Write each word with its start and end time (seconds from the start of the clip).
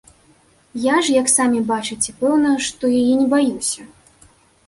Я 0.83 0.95
ж, 1.07 1.11
як 1.21 1.27
самі 1.33 1.59
бачыце, 1.71 2.15
пэўна 2.21 2.53
што 2.67 2.83
яе 3.01 3.13
не 3.21 3.27
баюся. 3.35 3.81